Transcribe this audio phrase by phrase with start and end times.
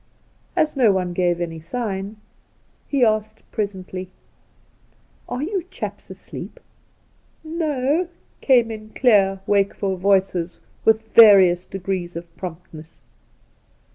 [0.55, 2.17] As no one gave any sign,
[2.87, 4.09] he asked presently:'
[5.29, 6.59] Are you chaps asleep
[7.43, 13.03] 1'' No I' came in clear, wakeful voices, with various degrees of promptness.